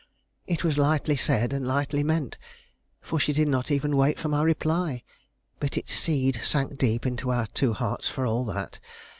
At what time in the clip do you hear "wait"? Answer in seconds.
3.95-4.17